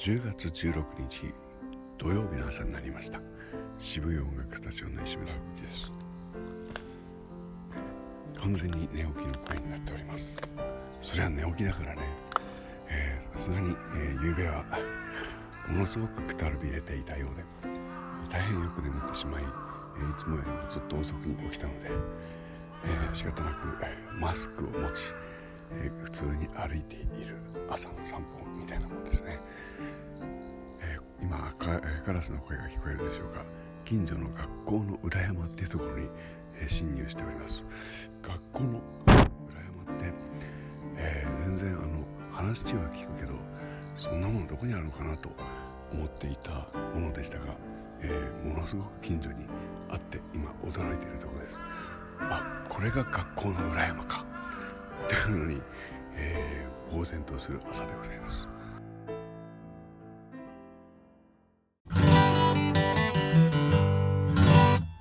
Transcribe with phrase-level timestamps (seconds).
[0.00, 1.34] 10月16日
[1.98, 3.20] 土曜日の朝になりました。
[3.78, 5.92] 渋い音楽スタジオの石村吹雪です。
[8.34, 10.40] 完全に寝起きの声になっております。
[11.02, 12.00] それは寝起きだからね。
[13.34, 14.64] さすがに、えー、夕べは
[15.68, 17.44] ものすごくくたるびれていたようで
[18.30, 21.90] 大変よく眠ってしまい、えー、いつもよりもずっと遅くに起きたので、
[22.86, 23.66] えー、仕方なく
[24.18, 25.12] マスクを持ち、
[25.74, 27.36] えー、普通に歩いている
[27.68, 29.38] 朝の散歩みたいなもんですね、
[30.80, 33.44] えー、今カカラスの声が聞こえるでしょうか。
[33.84, 36.08] 近所の学校の裏山っていうところに、
[36.60, 37.64] えー、侵入しております。
[38.22, 40.12] 学校の裏山って、
[40.96, 43.34] えー、全然あの話は聞くけど
[43.96, 45.30] そんなものどこにあるのかなと
[45.92, 47.46] 思っていたものでしたが、
[48.00, 49.46] えー、ものすごく近所に
[49.88, 51.62] あって今驚いているところです。
[52.20, 54.24] あこれが学校の裏山か。
[55.06, 55.62] っていうのに、
[56.14, 58.48] えー、呆然とする朝でございます。